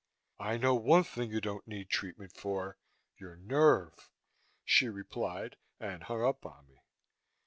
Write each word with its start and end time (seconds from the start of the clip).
"I 0.39 0.57
know 0.57 0.73
one 0.73 1.03
thing 1.03 1.29
you 1.29 1.39
don't 1.39 1.67
need 1.67 1.89
treatment 1.91 2.33
for 2.35 2.75
your 3.19 3.35
nerve!" 3.35 4.09
she 4.65 4.89
replied 4.89 5.57
and 5.79 6.01
hung 6.01 6.23
up 6.25 6.43
on 6.43 6.67
me. 6.69 6.81